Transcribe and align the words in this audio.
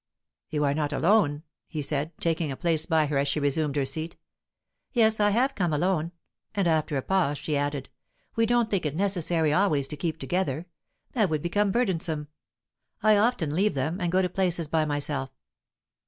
"You 0.49 0.63
are 0.63 0.73
not 0.73 0.91
alone?" 0.93 1.43
he 1.67 1.83
said, 1.83 2.11
taking 2.19 2.51
a 2.51 2.57
place 2.57 2.87
by 2.87 3.05
her 3.05 3.19
as 3.19 3.27
she 3.27 3.39
resumed 3.39 3.75
her 3.75 3.85
seat. 3.85 4.17
"Yes, 4.93 5.19
I 5.19 5.29
have 5.29 5.53
come 5.53 5.71
alone." 5.71 6.11
And, 6.55 6.67
after 6.67 6.97
a 6.97 7.03
pause, 7.03 7.37
she 7.37 7.55
added, 7.55 7.87
"We 8.35 8.47
don't 8.47 8.67
think 8.71 8.83
it 8.83 8.95
necessary 8.95 9.53
always 9.53 9.87
to 9.89 9.95
keep 9.95 10.17
together. 10.17 10.65
That 11.11 11.29
would 11.29 11.43
become 11.43 11.71
burdensome. 11.71 12.29
I 13.03 13.15
often 13.15 13.53
leave 13.55 13.75
them, 13.75 14.01
and 14.01 14.11
go 14.11 14.23
to 14.23 14.27
places 14.29 14.67
by 14.67 14.85
myself." 14.85 15.29